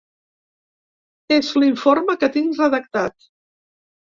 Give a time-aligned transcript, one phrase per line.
[1.35, 3.33] És l’informe que tinc redactat.